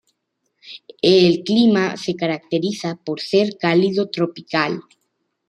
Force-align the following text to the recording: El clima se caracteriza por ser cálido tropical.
El 1.03 1.43
clima 1.43 1.95
se 1.95 2.15
caracteriza 2.15 2.95
por 3.05 3.21
ser 3.21 3.59
cálido 3.59 4.09
tropical. 4.09 4.81